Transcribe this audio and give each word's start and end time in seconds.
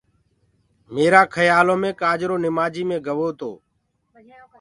ميرآ 0.93 1.21
کيآلو 1.33 1.75
مي 1.81 1.91
ڪآجرو 2.01 2.35
نمآجيٚ 2.45 2.87
مي 2.89 2.97
گوو 3.07 3.29
تو 3.39 3.51